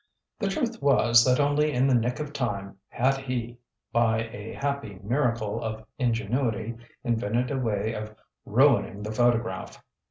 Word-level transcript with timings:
The 0.39 0.47
truth 0.47 0.81
was 0.81 1.23
that 1.25 1.39
only 1.39 1.71
in 1.71 1.85
the 1.85 1.93
nick 1.93 2.19
of 2.19 2.33
time 2.33 2.77
had 2.87 3.17
he, 3.19 3.59
by 3.91 4.23
a 4.33 4.51
happy 4.53 4.97
miracle 5.03 5.61
of 5.63 5.85
ingenuity, 5.99 6.75
invented 7.03 7.51
a 7.51 7.59
way 7.59 7.93
of 7.93 8.15
ruining 8.43 9.03
the 9.03 9.11
photograph. 9.11 9.83